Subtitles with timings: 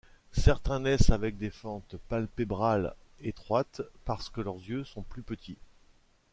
[0.33, 5.59] Certains naissent avec des fentes palpébrales étroites, parce que leurs yeux sont plus petits.